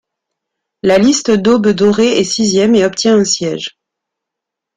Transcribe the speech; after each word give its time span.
La 0.81 0.97
liste 0.97 1.29
d'Aube 1.29 1.73
dorée 1.73 2.17
est 2.17 2.23
sixième 2.23 2.73
et 2.73 2.85
obtient 2.85 3.17
un 3.19 3.23
siège. 3.23 3.77